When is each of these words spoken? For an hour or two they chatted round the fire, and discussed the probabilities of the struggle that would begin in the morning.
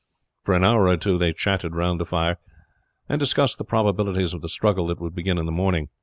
For 0.41 0.55
an 0.55 0.63
hour 0.63 0.87
or 0.87 0.97
two 0.97 1.19
they 1.19 1.31
chatted 1.31 1.75
round 1.75 1.99
the 1.99 2.07
fire, 2.07 2.39
and 3.07 3.19
discussed 3.19 3.59
the 3.59 3.63
probabilities 3.63 4.33
of 4.33 4.41
the 4.41 4.49
struggle 4.49 4.87
that 4.87 4.99
would 4.99 5.13
begin 5.13 5.37
in 5.37 5.45
the 5.45 5.51
morning. 5.51 5.89